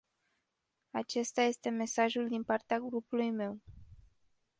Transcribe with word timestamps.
Acesta 0.91 1.41
este 1.43 1.69
mesajul 1.69 2.27
din 2.27 2.43
partea 2.43 2.79
grupului 2.79 3.31
meu. 3.31 3.59